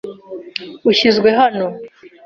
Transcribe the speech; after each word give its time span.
Ushinzwe 0.89 1.29
hano? 1.39 1.65